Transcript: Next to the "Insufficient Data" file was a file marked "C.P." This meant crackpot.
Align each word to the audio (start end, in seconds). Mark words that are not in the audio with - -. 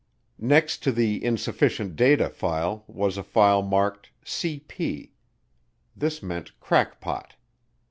Next 0.41 0.81
to 0.81 0.91
the 0.91 1.23
"Insufficient 1.23 1.95
Data" 1.95 2.27
file 2.31 2.83
was 2.87 3.19
a 3.19 3.23
file 3.23 3.61
marked 3.61 4.09
"C.P." 4.25 5.11
This 5.95 6.23
meant 6.23 6.59
crackpot. 6.59 7.35